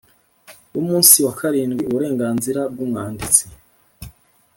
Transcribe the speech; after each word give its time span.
bumunsi 0.71 1.17
wakarindi 1.25 1.81
uburenganzira 1.89 2.61
bwumwanditsi 2.71 3.43